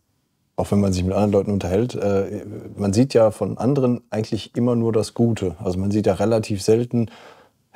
[0.56, 2.46] auch wenn man sich mit anderen Leuten unterhält, äh,
[2.76, 5.56] man sieht ja von anderen eigentlich immer nur das Gute.
[5.60, 7.12] Also man sieht ja relativ selten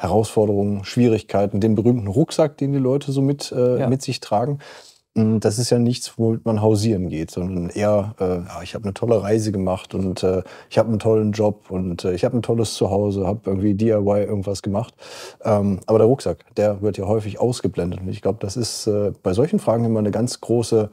[0.03, 3.87] Herausforderungen, Schwierigkeiten, den berühmten Rucksack, den die Leute so mit, äh, ja.
[3.87, 4.59] mit sich tragen.
[5.15, 8.83] Mm, das ist ja nichts, womit man hausieren geht, sondern eher, äh, ja, ich habe
[8.83, 12.35] eine tolle Reise gemacht und äh, ich habe einen tollen Job und äh, ich habe
[12.35, 14.93] ein tolles Zuhause, habe irgendwie DIY irgendwas gemacht.
[15.45, 18.01] Ähm, aber der Rucksack, der wird ja häufig ausgeblendet.
[18.01, 20.89] Und ich glaube, das ist äh, bei solchen Fragen immer eine ganz große,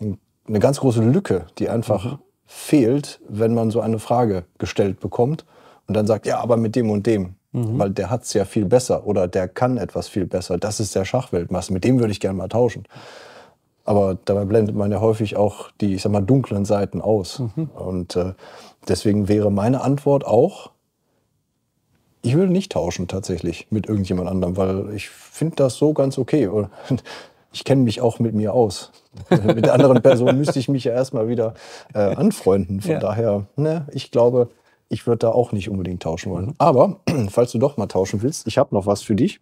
[0.00, 2.18] eine ganz große Lücke, die einfach mhm.
[2.46, 5.44] fehlt, wenn man so eine Frage gestellt bekommt
[5.86, 7.35] und dann sagt, ja, aber mit dem und dem.
[7.56, 7.78] Mhm.
[7.78, 10.58] Weil der hat es ja viel besser oder der kann etwas viel besser.
[10.58, 11.72] Das ist der Schachweltmeister.
[11.72, 12.84] Mit dem würde ich gerne mal tauschen.
[13.84, 17.38] Aber dabei blendet man ja häufig auch die, ich sag mal, dunklen Seiten aus.
[17.38, 17.70] Mhm.
[17.74, 18.34] Und äh,
[18.88, 20.72] deswegen wäre meine Antwort auch,
[22.20, 26.50] ich würde nicht tauschen tatsächlich mit irgendjemand anderem, weil ich finde das so ganz okay.
[27.52, 28.92] Ich kenne mich auch mit mir aus.
[29.30, 31.54] mit der anderen Person müsste ich mich ja erstmal wieder
[31.94, 32.82] äh, anfreunden.
[32.82, 32.98] Von ja.
[32.98, 34.50] daher, ne, ich glaube,
[34.88, 36.46] ich würde da auch nicht unbedingt tauschen wollen.
[36.46, 36.54] Mhm.
[36.58, 39.40] Aber falls du doch mal tauschen willst, ich habe noch was für dich.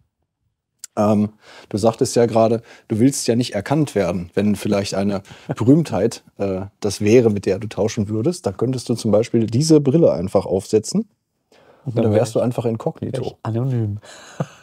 [0.97, 1.31] Ähm,
[1.71, 5.23] du sagtest ja gerade, du willst ja nicht erkannt werden, wenn vielleicht eine
[5.57, 8.47] Berühmtheit äh, das wäre, mit der du tauschen würdest.
[8.47, 11.09] Da könntest du zum Beispiel diese Brille einfach aufsetzen
[11.85, 13.39] und dann wärst du einfach inkognito.
[13.43, 13.99] Anonym.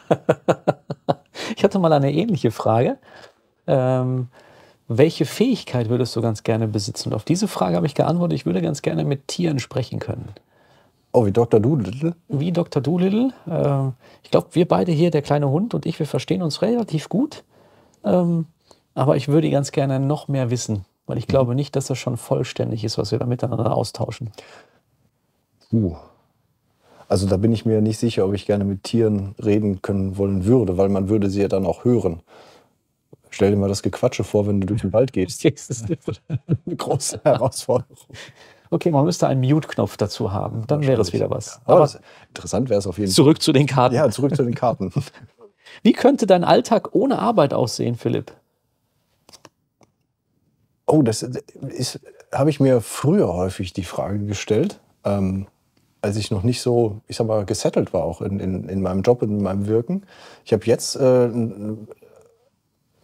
[1.56, 2.98] ich hatte mal eine ähnliche Frage.
[3.66, 4.28] Ähm,
[4.88, 7.10] welche Fähigkeit würdest du ganz gerne besitzen?
[7.10, 10.28] Und auf diese Frage habe ich geantwortet, ich würde ganz gerne mit Tieren sprechen können.
[11.12, 11.60] Oh, wie Dr.
[11.60, 12.14] Doolittle?
[12.28, 12.80] Wie Dr.
[12.80, 13.32] Doolittle.
[13.46, 13.90] Äh,
[14.22, 17.44] ich glaube, wir beide hier, der kleine Hund und ich, wir verstehen uns relativ gut.
[18.02, 18.46] Ähm,
[18.94, 21.32] aber ich würde ganz gerne noch mehr wissen, weil ich mhm.
[21.32, 24.30] glaube nicht, dass das schon vollständig ist, was wir da miteinander austauschen.
[25.70, 25.96] Uh.
[27.08, 30.46] Also da bin ich mir nicht sicher, ob ich gerne mit Tieren reden können wollen
[30.46, 32.22] würde, weil man würde sie ja dann auch hören.
[33.28, 35.44] Stell dir mal das Gequatsche vor, wenn du durch den Wald gehst.
[35.44, 37.96] Das ist eine große Herausforderung.
[38.72, 40.66] Okay, man müsste einen Mute-Knopf dazu haben.
[40.66, 41.60] Dann wäre es wieder was.
[41.66, 41.90] Aber, Aber
[42.28, 43.14] interessant wäre es auf jeden Fall.
[43.14, 43.94] Zurück zu den Karten.
[43.94, 44.90] Ja, zurück zu den Karten.
[45.82, 48.32] Wie könnte dein Alltag ohne Arbeit aussehen, Philipp?
[50.86, 51.28] Oh, das
[52.32, 54.80] habe ich mir früher häufig die Frage gestellt.
[55.04, 55.48] Ähm,
[56.00, 59.02] als ich noch nicht so, ich sag mal, gesettelt war, auch in, in, in meinem
[59.02, 60.06] Job und in meinem Wirken.
[60.46, 61.28] Ich habe jetzt äh,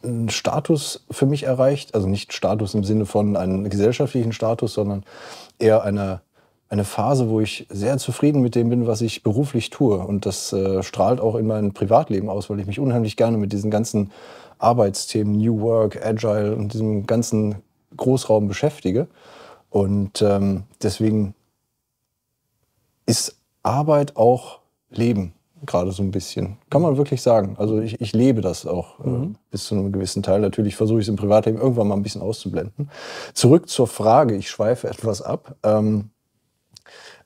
[0.03, 5.05] einen Status für mich erreicht, also nicht Status im Sinne von einem gesellschaftlichen Status, sondern
[5.59, 6.21] eher eine,
[6.69, 9.99] eine Phase, wo ich sehr zufrieden mit dem bin, was ich beruflich tue.
[9.99, 13.53] Und das äh, strahlt auch in mein Privatleben aus, weil ich mich unheimlich gerne mit
[13.53, 14.13] diesen ganzen
[14.59, 17.57] Arbeitsthemen, New Work, Agile und diesem ganzen
[17.97, 19.09] Großraum beschäftige.
[19.71, 21.35] Und ähm, deswegen
[23.07, 25.33] ist Arbeit auch Leben
[25.67, 26.57] gerade so ein bisschen.
[26.71, 27.57] Kann man wirklich sagen.
[27.59, 29.37] Also ich, ich lebe das auch äh, mhm.
[29.51, 30.41] bis zu einem gewissen Teil.
[30.41, 32.91] Natürlich versuche ich es im Privatleben irgendwann mal ein bisschen auszublenden.
[33.35, 35.57] Zurück zur Frage, ich schweife etwas ab.
[35.63, 36.11] Ähm,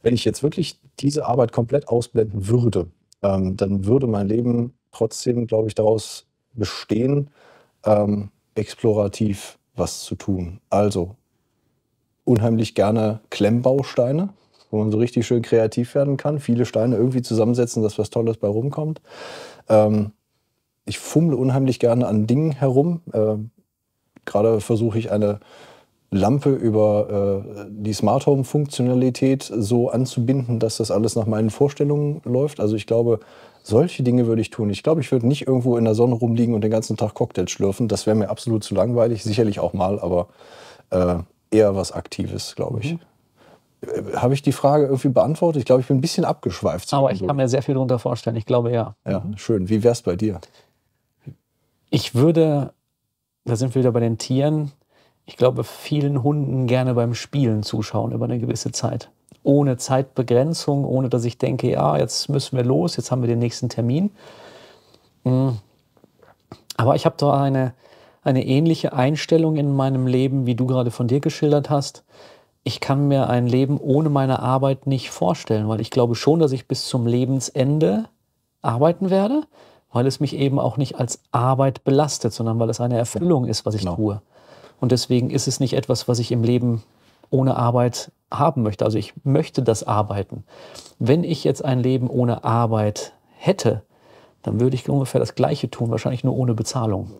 [0.03, 2.89] wenn ich jetzt wirklich diese Arbeit komplett ausblenden würde,
[3.23, 7.31] ähm, dann würde mein Leben trotzdem, glaube ich, daraus bestehen,
[7.85, 10.61] ähm, explorativ was zu tun.
[10.71, 11.17] Also
[12.25, 14.31] unheimlich gerne Klemmbausteine
[14.73, 18.39] wo man so richtig schön kreativ werden kann, viele Steine irgendwie zusammensetzen, dass was Tolles
[18.39, 19.01] bei rumkommt.
[19.69, 20.13] Ähm,
[20.85, 23.03] ich fummle unheimlich gerne an Dingen herum.
[23.13, 23.37] Äh,
[24.25, 25.41] Gerade versuche ich eine
[26.11, 32.21] Lampe über äh, die Smart Home Funktionalität so anzubinden, dass das alles nach meinen Vorstellungen
[32.25, 32.61] läuft.
[32.61, 33.21] Also ich glaube,
[33.63, 34.71] solche Dinge würde ich tun.
[34.71, 37.51] Ich glaube, ich würde nicht irgendwo in der Sonne rumliegen und den ganzen Tag Cocktails
[37.51, 37.89] schlürfen.
[37.89, 39.23] Das wäre mir absolut zu langweilig.
[39.23, 40.29] Sicherlich auch mal, aber
[40.91, 41.17] äh,
[41.51, 42.93] eher was Aktives, glaube ich.
[42.95, 43.01] Mhm.
[44.15, 45.61] Habe ich die Frage irgendwie beantwortet?
[45.61, 46.93] Ich glaube, ich bin ein bisschen abgeschweift.
[46.95, 48.37] Aber ich kann mir sehr viel darunter vorstellen.
[48.37, 48.95] Ich glaube ja.
[49.05, 49.69] Ja, schön.
[49.69, 50.41] Wie wäre es bei dir?
[51.91, 52.73] Ich würde,
[53.45, 54.71] da sind wir wieder bei den Tieren,
[55.25, 59.11] ich glaube, vielen Hunden gerne beim Spielen zuschauen über eine gewisse Zeit.
[59.43, 63.41] Ohne Zeitbegrenzung, ohne dass ich denke, ja, jetzt müssen wir los, jetzt haben wir den
[63.41, 64.11] nächsten Termin.
[65.25, 65.59] Hm.
[66.77, 67.75] Aber ich habe da eine,
[68.23, 72.05] eine ähnliche Einstellung in meinem Leben, wie du gerade von dir geschildert hast
[72.65, 76.53] ich kann mir ein Leben ohne meine Arbeit nicht vorstellen, weil ich glaube schon, dass
[76.53, 78.05] ich bis zum Lebensende
[78.61, 79.43] arbeiten werde,
[79.93, 83.67] weil es mich eben auch nicht als Arbeit belastet, sondern weil es eine Erfüllung ist,
[83.67, 83.97] was ich genau.
[83.97, 84.23] tue.
[84.81, 86.83] Und deswegen ist es nicht etwas, was ich im Leben
[87.31, 88.85] ohne Arbeit haben möchte.
[88.85, 90.45] Also ich möchte das Arbeiten.
[90.99, 93.83] Wenn ich jetzt ein Leben ohne Arbeit hätte,
[94.43, 97.11] dann würde ich ungefähr das Gleiche tun, wahrscheinlich nur ohne Bezahlung,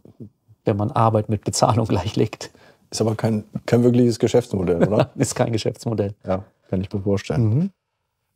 [0.65, 2.51] wenn man Arbeit mit Bezahlung gleichlegt.
[2.93, 5.11] Ist aber kein, kein wirkliches Geschäftsmodell, oder?
[5.17, 6.15] ist kein Geschäftsmodell.
[6.27, 7.49] Ja, kann ich mir vorstellen.
[7.49, 7.71] Mhm.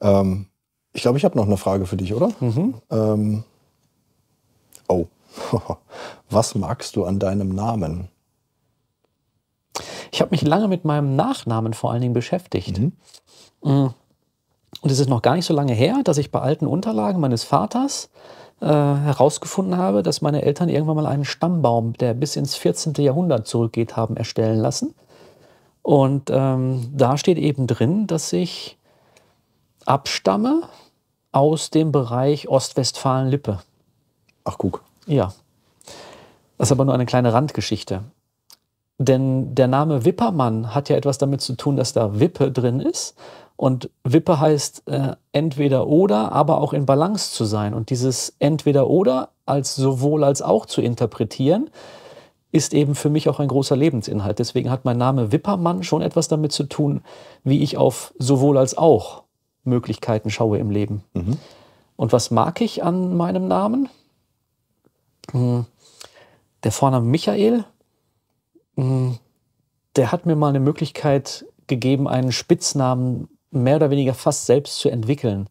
[0.00, 0.46] Ähm,
[0.94, 2.30] ich glaube, ich habe noch eine Frage für dich, oder?
[2.40, 2.74] Mhm.
[2.90, 3.44] Ähm,
[4.88, 5.08] oh,
[6.30, 8.08] was magst du an deinem Namen?
[10.10, 12.78] Ich habe mich lange mit meinem Nachnamen vor allen Dingen beschäftigt.
[12.78, 12.92] Mhm.
[13.62, 13.90] Mm.
[14.80, 17.44] Und es ist noch gar nicht so lange her, dass ich bei alten Unterlagen meines
[17.44, 18.08] Vaters
[18.60, 22.94] äh, herausgefunden habe, dass meine Eltern irgendwann mal einen Stammbaum, der bis ins 14.
[22.94, 24.94] Jahrhundert zurückgeht, haben erstellen lassen.
[25.82, 28.76] Und ähm, da steht eben drin, dass ich
[29.84, 30.62] abstamme
[31.32, 33.60] aus dem Bereich Ostwestfalen-Lippe.
[34.44, 34.82] Ach, guck.
[35.06, 35.32] Ja.
[36.58, 38.02] Das ist aber nur eine kleine Randgeschichte.
[38.98, 43.14] Denn der Name Wippermann hat ja etwas damit zu tun, dass da Wippe drin ist.
[43.56, 47.72] Und Wippe heißt äh, entweder oder, aber auch in Balance zu sein.
[47.72, 51.70] Und dieses entweder oder als sowohl als auch zu interpretieren,
[52.52, 54.38] ist eben für mich auch ein großer Lebensinhalt.
[54.38, 57.02] Deswegen hat mein Name Wippermann schon etwas damit zu tun,
[57.44, 59.24] wie ich auf sowohl als auch
[59.64, 61.02] Möglichkeiten schaue im Leben.
[61.14, 61.38] Mhm.
[61.96, 63.88] Und was mag ich an meinem Namen?
[65.32, 65.66] Hm,
[66.62, 67.64] der Vorname Michael,
[68.76, 69.18] hm,
[69.96, 73.28] der hat mir mal eine Möglichkeit gegeben, einen Spitznamen
[73.62, 75.48] mehr oder weniger fast selbst zu entwickeln.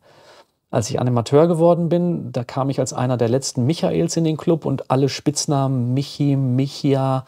[0.71, 4.37] Als ich Animateur geworden bin, da kam ich als einer der letzten Michaels in den
[4.37, 7.25] Club und alle Spitznamen Michi, Michia,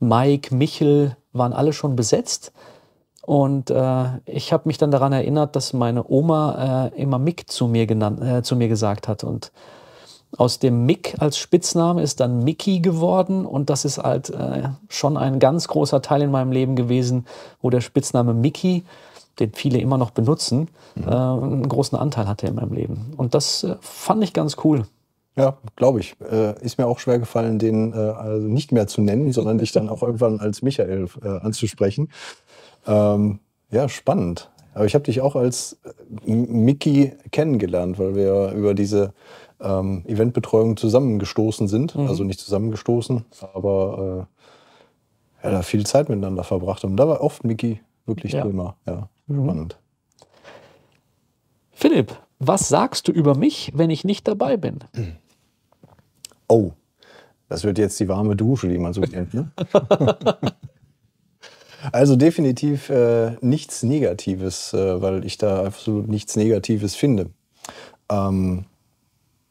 [0.00, 2.52] Mike, Michel waren alle schon besetzt.
[3.26, 7.66] Und äh, ich habe mich dann daran erinnert, dass meine Oma äh, immer Mick zu
[7.66, 9.24] mir, genannt, äh, zu mir gesagt hat.
[9.24, 9.50] Und
[10.38, 13.44] aus dem Mick als Spitzname ist dann Mickey geworden.
[13.44, 17.26] Und das ist halt äh, schon ein ganz großer Teil in meinem Leben gewesen,
[17.60, 18.84] wo der Spitzname Mickey
[19.38, 21.02] den viele immer noch benutzen, mhm.
[21.02, 23.12] äh, einen großen Anteil hatte in meinem Leben.
[23.16, 24.86] Und das äh, fand ich ganz cool.
[25.36, 26.16] Ja, glaube ich.
[26.20, 29.72] Äh, ist mir auch schwer gefallen, den äh, also nicht mehr zu nennen, sondern dich
[29.72, 32.08] dann auch irgendwann als Michael äh, anzusprechen.
[32.86, 34.50] Ähm, ja, spannend.
[34.72, 39.12] Aber ich habe dich auch als äh, Mickey kennengelernt, weil wir über diese
[39.60, 41.94] ähm, Eventbetreuung zusammengestoßen sind.
[41.94, 42.06] Mhm.
[42.06, 44.28] Also nicht zusammengestoßen, aber
[45.42, 46.96] ja, da viel Zeit miteinander verbracht haben.
[46.96, 48.42] Da war oft Mickey wirklich ja.
[48.42, 48.76] prima.
[48.86, 49.08] Ja.
[49.26, 49.44] Mhm.
[49.44, 49.78] Spannend.
[51.72, 54.80] Philipp, was sagst du über mich, wenn ich nicht dabei bin?
[56.48, 56.70] Oh,
[57.48, 59.34] das wird jetzt die warme Dusche, die man so kennt.
[59.34, 59.50] Ne?
[61.92, 67.30] Also definitiv äh, nichts Negatives, äh, weil ich da absolut nichts Negatives finde.
[68.10, 68.64] Ähm,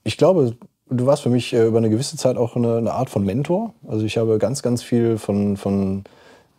[0.03, 0.55] ich glaube,
[0.89, 3.73] du warst für mich äh, über eine gewisse Zeit auch eine, eine, Art von Mentor.
[3.87, 6.03] Also ich habe ganz, ganz viel von, von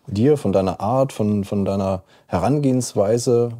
[0.06, 3.50] dir, von deiner Art, von, von deiner Herangehensweise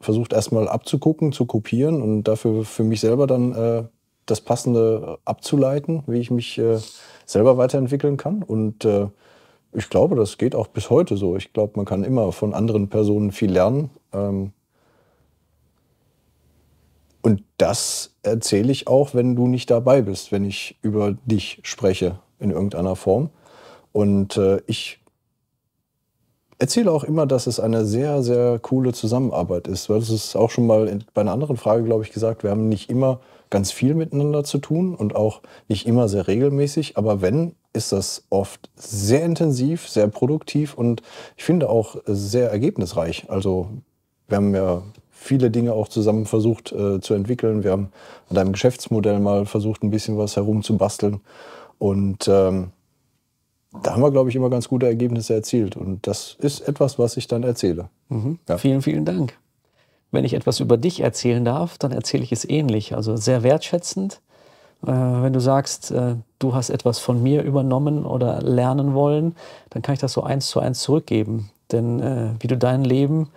[0.00, 3.84] versucht erstmal abzugucken, zu kopieren und dafür für mich selber dann äh,
[4.26, 6.78] das Passende abzuleiten, wie ich mich äh,
[7.26, 8.42] selber weiterentwickeln kann.
[8.42, 9.08] Und äh,
[9.72, 11.36] ich glaube, das geht auch bis heute so.
[11.36, 13.90] Ich glaube, man kann immer von anderen Personen viel lernen.
[14.12, 14.52] Ähm,
[17.22, 22.18] und das erzähle ich auch, wenn du nicht dabei bist, wenn ich über dich spreche
[22.38, 23.30] in irgendeiner Form.
[23.92, 25.00] Und äh, ich
[26.58, 29.88] erzähle auch immer, dass es eine sehr, sehr coole Zusammenarbeit ist.
[29.88, 32.68] Weil es ist auch schon mal bei einer anderen Frage, glaube ich, gesagt, wir haben
[32.68, 36.96] nicht immer ganz viel miteinander zu tun und auch nicht immer sehr regelmäßig.
[36.96, 41.02] Aber wenn, ist das oft sehr intensiv, sehr produktiv und
[41.36, 43.26] ich finde auch sehr ergebnisreich.
[43.28, 43.68] Also
[44.26, 47.64] wir haben ja viele Dinge auch zusammen versucht äh, zu entwickeln.
[47.64, 47.90] Wir haben
[48.28, 51.20] an deinem Geschäftsmodell mal versucht, ein bisschen was herumzubasteln.
[51.78, 52.72] Und ähm,
[53.72, 55.76] da haben wir, glaube ich, immer ganz gute Ergebnisse erzielt.
[55.76, 57.90] Und das ist etwas, was ich dann erzähle.
[58.08, 58.38] Mhm.
[58.48, 58.58] Ja.
[58.58, 59.38] Vielen, vielen Dank.
[60.10, 62.94] Wenn ich etwas über dich erzählen darf, dann erzähle ich es ähnlich.
[62.94, 64.20] Also sehr wertschätzend.
[64.82, 69.34] Äh, wenn du sagst, äh, du hast etwas von mir übernommen oder lernen wollen,
[69.70, 71.50] dann kann ich das so eins zu eins zurückgeben.
[71.70, 73.28] Denn äh, wie du dein Leben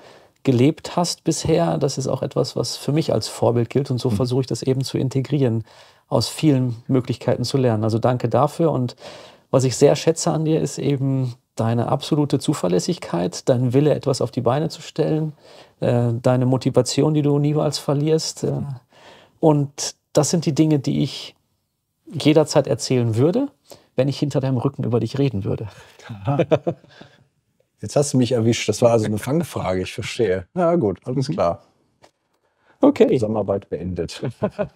[0.43, 3.91] gelebt hast bisher, das ist auch etwas, was für mich als Vorbild gilt.
[3.91, 4.15] Und so mhm.
[4.15, 5.65] versuche ich das eben zu integrieren,
[6.07, 7.83] aus vielen Möglichkeiten zu lernen.
[7.83, 8.71] Also danke dafür.
[8.71, 8.95] Und
[9.51, 14.31] was ich sehr schätze an dir, ist eben deine absolute Zuverlässigkeit, dein Wille, etwas auf
[14.31, 15.33] die Beine zu stellen,
[15.81, 18.45] äh, deine Motivation, die du niemals verlierst.
[18.45, 18.61] Äh,
[19.39, 21.35] und das sind die Dinge, die ich
[22.05, 23.49] jederzeit erzählen würde,
[23.95, 25.67] wenn ich hinter deinem Rücken über dich reden würde.
[27.81, 28.69] Jetzt hast du mich erwischt.
[28.69, 30.47] Das war also eine Fangfrage, ich verstehe.
[30.55, 31.33] Ja, gut, alles mhm.
[31.33, 31.63] klar.
[32.79, 33.07] Okay.
[33.09, 34.21] Zusammenarbeit beendet.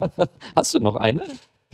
[0.56, 1.24] Hast du noch eine?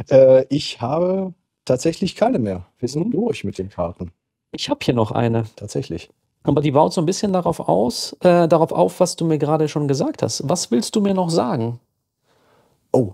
[0.10, 1.34] Äh, ich habe
[1.72, 2.66] tatsächlich keine mehr.
[2.80, 3.12] Wir sind mhm.
[3.12, 4.12] durch mit den Karten.
[4.52, 5.46] Ich habe hier noch eine.
[5.56, 6.10] Tatsächlich.
[6.44, 9.68] Aber die baut so ein bisschen darauf aus, äh, darauf auf, was du mir gerade
[9.68, 10.44] schon gesagt hast.
[10.50, 11.80] Was willst du mir noch sagen?
[12.92, 13.14] Oh,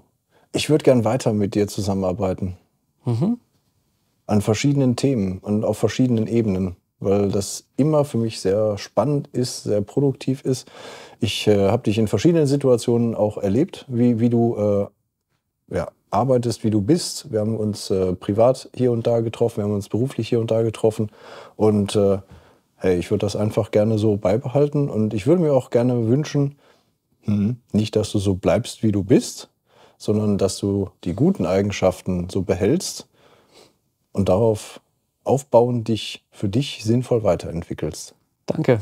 [0.54, 2.58] ich würde gern weiter mit dir zusammenarbeiten.
[3.06, 3.40] Mhm.
[4.26, 9.64] An verschiedenen Themen und auf verschiedenen Ebenen weil das immer für mich sehr spannend ist,
[9.64, 10.70] sehr produktiv ist.
[11.20, 14.56] Ich äh, habe dich in verschiedenen Situationen auch erlebt, wie, wie du
[15.70, 17.32] äh, ja, arbeitest, wie du bist.
[17.32, 20.52] Wir haben uns äh, privat hier und da getroffen, wir haben uns beruflich hier und
[20.52, 21.10] da getroffen.
[21.56, 22.20] Und äh,
[22.76, 24.90] hey, ich würde das einfach gerne so beibehalten.
[24.90, 26.56] Und ich würde mir auch gerne wünschen,
[27.24, 29.50] hm, nicht, dass du so bleibst, wie du bist,
[29.98, 33.08] sondern dass du die guten Eigenschaften so behältst
[34.14, 34.80] und darauf
[35.24, 38.16] aufbauen dich für dich sinnvoll weiterentwickelst.
[38.46, 38.82] Danke.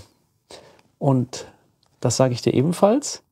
[0.99, 1.47] Und
[1.99, 3.24] das sage ich dir ebenfalls.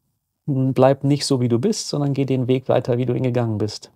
[0.45, 3.57] Bleib nicht so, wie du bist, sondern geh den Weg weiter, wie du ihn gegangen
[3.57, 3.91] bist.